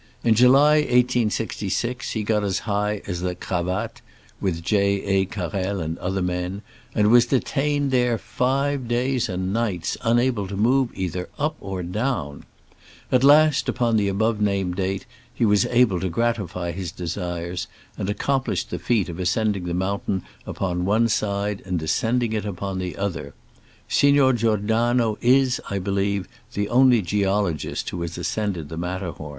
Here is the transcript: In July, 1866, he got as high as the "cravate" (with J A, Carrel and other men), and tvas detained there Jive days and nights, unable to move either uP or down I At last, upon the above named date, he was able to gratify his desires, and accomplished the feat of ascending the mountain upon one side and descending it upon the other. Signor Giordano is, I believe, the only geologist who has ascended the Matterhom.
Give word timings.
In 0.23 0.33
July, 0.33 0.77
1866, 0.77 2.13
he 2.13 2.23
got 2.23 2.43
as 2.43 2.57
high 2.65 3.03
as 3.05 3.21
the 3.21 3.35
"cravate" 3.35 4.01
(with 4.39 4.63
J 4.63 4.99
A, 5.03 5.25
Carrel 5.25 5.79
and 5.79 5.95
other 5.99 6.23
men), 6.23 6.63
and 6.95 7.09
tvas 7.09 7.29
detained 7.29 7.91
there 7.91 8.17
Jive 8.17 8.87
days 8.87 9.29
and 9.29 9.53
nights, 9.53 9.97
unable 10.01 10.47
to 10.47 10.57
move 10.57 10.89
either 10.95 11.29
uP 11.39 11.53
or 11.59 11.83
down 11.83 12.45
I 13.11 13.15
At 13.17 13.23
last, 13.23 13.69
upon 13.69 13.95
the 13.97 14.07
above 14.07 14.41
named 14.41 14.77
date, 14.77 15.05
he 15.31 15.45
was 15.45 15.67
able 15.67 15.99
to 15.99 16.09
gratify 16.09 16.71
his 16.71 16.91
desires, 16.91 17.67
and 17.95 18.09
accomplished 18.09 18.71
the 18.71 18.79
feat 18.79 19.07
of 19.07 19.19
ascending 19.19 19.65
the 19.65 19.75
mountain 19.75 20.23
upon 20.47 20.83
one 20.83 21.09
side 21.09 21.61
and 21.63 21.77
descending 21.77 22.33
it 22.33 22.43
upon 22.47 22.79
the 22.79 22.97
other. 22.97 23.35
Signor 23.87 24.33
Giordano 24.33 25.19
is, 25.21 25.61
I 25.69 25.77
believe, 25.77 26.27
the 26.55 26.69
only 26.69 27.03
geologist 27.03 27.91
who 27.91 28.01
has 28.01 28.17
ascended 28.17 28.67
the 28.69 28.77
Matterhom. 28.77 29.29